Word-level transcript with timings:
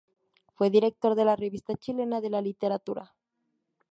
Fue 0.55 0.71
director 0.71 1.13
de 1.13 1.25
la 1.25 1.35
"Revista 1.35 1.75
Chilena 1.75 2.21
de 2.21 2.31
la 2.31 2.41
Literatura". 2.41 3.13